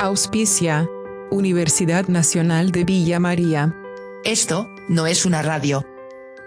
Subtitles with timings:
[0.00, 0.86] Auspicia.
[1.30, 3.74] Universidad Nacional de Villa María.
[4.24, 5.86] Esto no es una radio.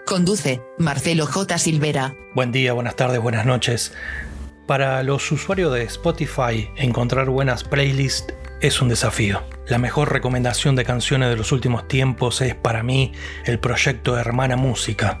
[0.06, 1.58] Conduce Marcelo J.
[1.58, 2.14] Silvera.
[2.34, 3.92] Buen día, buenas tardes, buenas noches.
[4.66, 9.42] Para los usuarios de Spotify, encontrar buenas playlists es un desafío.
[9.66, 13.12] La mejor recomendación de canciones de los últimos tiempos es para mí
[13.44, 15.20] el proyecto Hermana Música.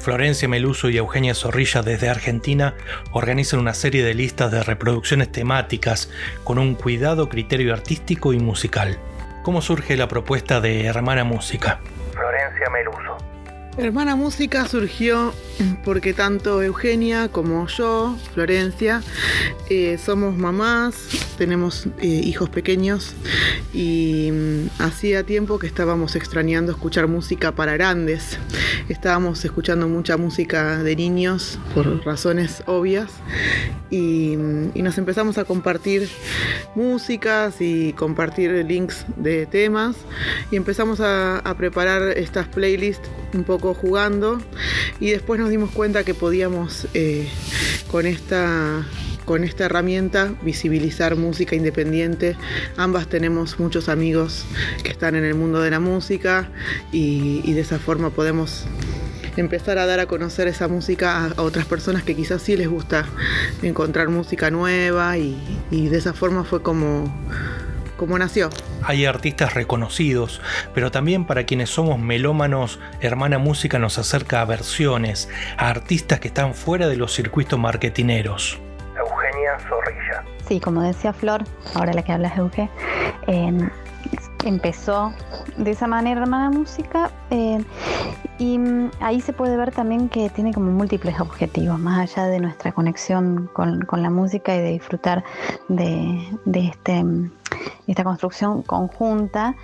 [0.00, 2.74] Florencia Meluso y Eugenia Zorrilla desde Argentina
[3.12, 6.10] organizan una serie de listas de reproducciones temáticas
[6.42, 8.98] con un cuidado criterio artístico y musical.
[9.42, 11.80] ¿Cómo surge la propuesta de Hermana Música?
[12.12, 13.18] Florencia Meluso.
[13.76, 15.32] Hermana Música surgió
[15.84, 19.02] porque tanto Eugenia como yo, Florencia,
[19.68, 20.96] eh, somos mamás,
[21.38, 23.14] tenemos eh, hijos pequeños
[23.72, 28.38] y mm, hacía tiempo que estábamos extrañando escuchar música para grandes.
[28.88, 33.10] Estábamos escuchando mucha música de niños por razones obvias
[33.90, 36.08] y, mm, nos empezamos a compartir
[36.74, 39.96] músicas y compartir links de temas
[40.50, 44.40] y empezamos a, a preparar estas playlists un poco jugando
[44.98, 47.28] y después nos dimos cuenta que podíamos eh,
[47.90, 48.84] con esta
[49.30, 52.36] con esta herramienta visibilizar música independiente.
[52.76, 54.44] Ambas tenemos muchos amigos
[54.82, 56.48] que están en el mundo de la música
[56.90, 58.64] y, de esa forma podemos
[59.36, 63.06] empezar a dar a conocer esa música a, otras personas que quizás sí les gusta
[63.62, 67.04] encontrar música nueva y, y de esa forma fue como,
[67.96, 68.50] como nació.
[68.82, 70.40] Hay artistas reconocidos,
[70.74, 76.26] pero también para quienes somos melómanos, Hermana Música nos acerca a versiones, a artistas que
[76.26, 78.58] están fuera de los circuitos marketineros.
[79.68, 80.24] Zorrilla.
[80.46, 81.44] Sí, como decía Flor,
[81.74, 82.68] ahora la que habla es Euge,
[83.26, 83.70] eh,
[84.44, 85.12] empezó
[85.56, 87.62] de esa manera Hermana Música eh,
[88.38, 88.58] y
[89.00, 93.50] ahí se puede ver también que tiene como múltiples objetivos, más allá de nuestra conexión
[93.52, 95.24] con, con la música y de disfrutar
[95.68, 97.04] de, de este,
[97.86, 99.54] esta construcción conjunta.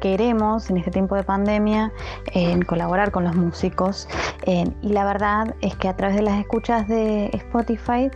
[0.00, 1.90] Queremos en este tiempo de pandemia
[2.26, 4.06] en colaborar con los músicos
[4.46, 8.10] y la verdad es que a través de las escuchas de Spotify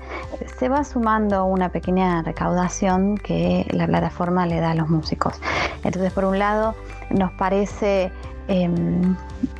[0.58, 5.40] se va sumando una pequeña recaudación que la plataforma le da a los músicos.
[5.82, 6.74] Entonces por un lado
[7.08, 8.12] nos parece
[8.48, 8.68] eh,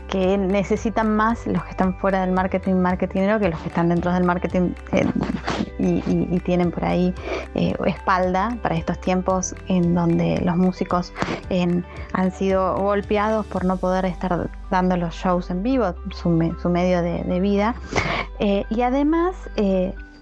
[0.09, 4.13] que necesitan más los que están fuera del marketing marketingero que los que están dentro
[4.13, 5.07] del marketing eh,
[5.79, 7.15] y, y, y, tienen por ahí
[7.55, 11.13] eh, espalda para estos tiempos en donde los músicos
[12.13, 16.69] han sido golpeados por no poder estar dando los shows en vivo, su, me, su
[16.69, 17.75] medio de, de vida.
[18.41, 19.35] Eh, y además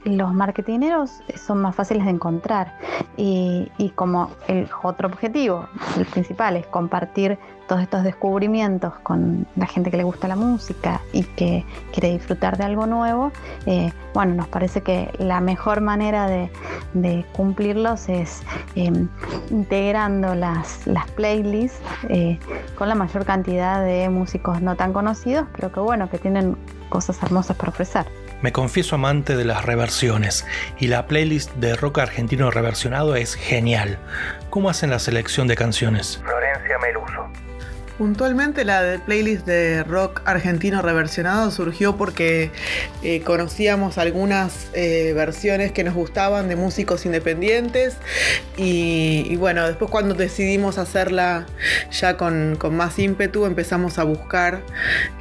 [0.07, 2.73] los marketineros son más fáciles de encontrar
[3.17, 9.91] y, como el otro objetivo, el principal, es compartir todos estos descubrimientos con la gente
[9.91, 13.33] que le gusta la música y que quiere disfrutar de algo nuevo,
[13.67, 16.51] eh, bueno, nos parece que la mejor manera de,
[17.33, 18.43] cumplirlos es
[18.77, 18.91] eh,
[19.51, 22.39] integrando las, las playlists eh,
[22.77, 26.57] con la mayor cantidad de músicos no tan conocidos, pero que bueno, que tienen
[26.89, 28.07] cosas hermosas para ofrecer.
[28.43, 30.47] Me confieso amante de las reversiones
[30.79, 33.99] y la playlist de rock argentino reversionado es genial.
[34.51, 36.21] ¿Cómo hacen la selección de canciones?
[36.23, 37.46] Florencia Meluso.
[37.99, 42.51] Puntualmente la de playlist de rock argentino reversionado surgió porque
[43.03, 47.97] eh, conocíamos algunas eh, versiones que nos gustaban de músicos independientes
[48.59, 51.47] y, bueno, después cuando decidimos hacerla
[51.91, 54.61] ya con, con más ímpetu empezamos a buscar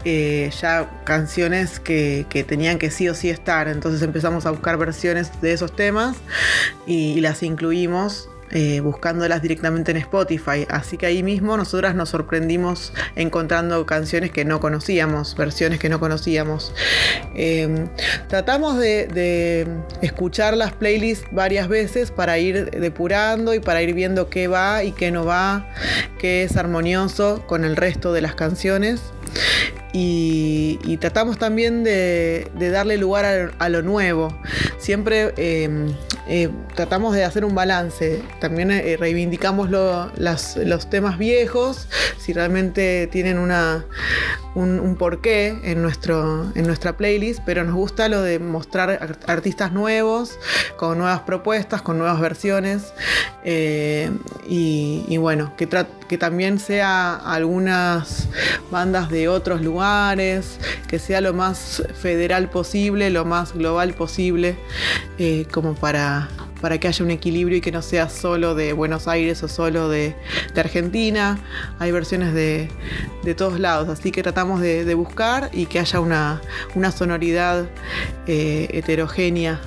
[0.04, 4.78] eh, ya canciones que, que, tenían que sí o sí estar, entonces empezamos a buscar
[4.78, 6.18] versiones de esos temas
[6.86, 10.66] y las incluimos eh, buscándolas directamente en Spotify.
[10.70, 16.00] Así que ahí mismo nosotras nos sorprendimos encontrando canciones que no conocíamos, versiones que no
[16.00, 16.74] conocíamos.
[17.36, 17.90] Eh,
[18.30, 19.68] tratamos de,
[20.02, 24.94] escuchar las playlists varias veces para ir depurando y para ir viendo qué va y
[24.94, 25.70] qué no va,
[26.18, 29.02] qué es armonioso con el resto de las canciones.
[29.92, 34.34] Y, tratamos también de, darle lugar a, lo nuevo.
[34.78, 35.94] Siempre eh,
[36.28, 38.24] eh, tratamos de hacer un balance.
[38.40, 41.88] También eh, reivindicamos lo, los temas viejos,
[42.18, 43.86] si realmente tienen una,
[44.56, 50.38] un, porqué en, nuestro, en nuestra playlist, pero nos gusta lo de mostrar artistas nuevos,
[50.78, 52.94] con nuevas propuestas, con nuevas versiones.
[53.44, 55.68] Y, y, bueno, que,
[56.08, 58.28] que también sea algunas
[58.72, 64.58] bandas de otros lugares que sea lo más federal posible, lo más global posible,
[65.18, 66.15] eh, como para,
[66.62, 69.90] para que haya un equilibrio y que no sea solo de Buenos Aires o solo
[69.90, 70.16] de,
[70.56, 71.38] Argentina.
[71.80, 72.70] Hay versiones de,
[73.38, 76.42] todos lados, así que tratamos de, buscar y que haya una,
[76.96, 77.66] sonoridad
[78.28, 79.60] eh, heterogénea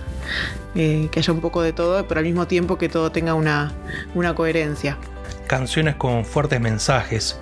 [0.74, 3.72] eh, que haya un poco de todo, pero al mismo tiempo que todo tenga una,
[4.14, 4.96] una coherencia.
[5.46, 7.38] Canciones con fuertes mensajes,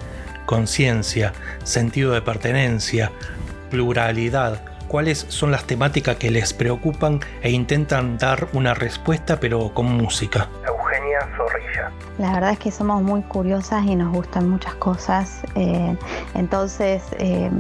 [0.47, 1.33] conciencia,
[1.65, 3.11] sentido de pertenencia,
[3.71, 4.63] pluralidad.
[4.89, 10.49] ¿Cuáles son las temáticas que les preocupan e intentan dar una respuesta pero con música?
[10.67, 11.91] Eugenia Zorrilla.
[12.19, 15.43] La verdad es que somos muy curiosas y nos gustan muchas cosas.
[15.57, 15.97] Eh,
[16.35, 17.51] entonces, eh,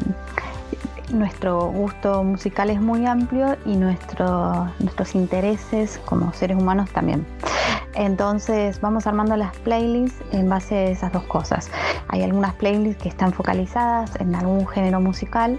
[1.13, 7.27] nuestro gusto musical es muy amplio y nuestro, nuestros intereses como seres humanos también.
[7.95, 11.71] Entonces vamos armando las playlists en base a esas dos cosas.
[12.09, 15.59] Hay algunas playlists que están focalizadas en algún género musical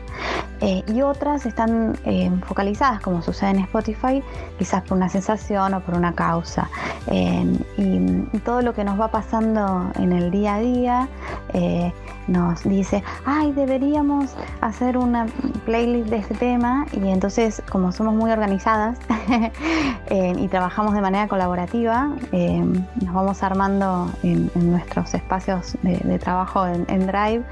[0.62, 4.24] eh, y otras están eh, focalizadas, como sucede en Spotify,
[4.58, 6.70] quizás por una sensación o por una causa.
[7.08, 11.08] y, todo lo que nos va pasando en el día a día
[11.54, 11.92] eh,
[12.28, 15.26] nos dice, ay, deberíamos hacer una
[15.66, 19.00] playlist de este tema y entonces como somos muy organizadas
[20.10, 22.64] y trabajamos de manera colaborativa, eh,
[23.02, 27.44] nos vamos armando en, nuestros espacios de, trabajo en, Drive.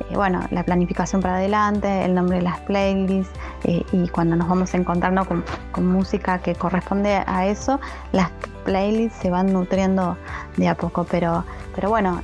[0.00, 3.32] Eh, eh, bueno, la planificación para adelante, el nombre de las playlists
[3.92, 5.42] y cuando nos vamos encontrando con,
[5.72, 7.80] con, música que corresponde a eso,
[8.12, 8.30] las
[8.64, 10.16] playlists se van nutriendo
[10.56, 11.44] de a poco, pero,
[11.74, 12.20] pero bueno,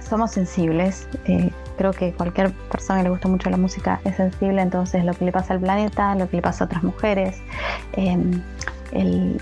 [0.00, 1.06] somos sensibles.
[1.78, 5.24] creo que cualquier persona que le gusta mucho la música es sensible, entonces lo que
[5.24, 7.40] le pasa al planeta, lo que le pasa a otras mujeres,
[7.92, 9.40] el,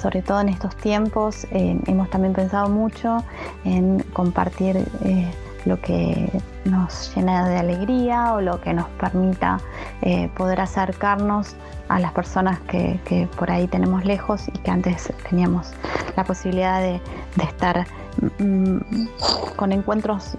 [0.00, 3.22] sobre todo en estos tiempos, eh, hemos también pensado mucho
[3.64, 5.30] en compartir eh,
[5.66, 6.30] lo que
[6.64, 9.60] nos llena de alegría o lo que nos permita
[10.02, 11.56] eh, poder acercarnos
[11.88, 15.72] a las personas que, por ahí tenemos lejos y que antes teníamos
[16.16, 17.00] la posibilidad de,
[17.42, 17.86] estar
[18.38, 18.78] mm,
[19.56, 20.36] con encuentros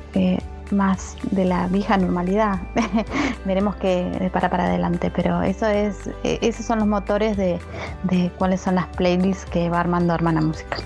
[0.72, 2.60] más de la vieja normalidad.
[3.46, 7.60] Veremos qué para para adelante, pero eso es, e, esos son los motores de,
[8.04, 10.78] de cuáles son las playlists que va armando Hermana Música.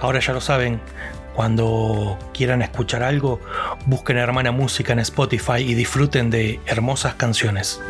[0.00, 0.80] Ahora ya lo saben,
[1.38, 3.38] cuando quieran escuchar algo,
[3.86, 7.80] busquen Hermana Música en Spotify y disfruten de hermosas canciones.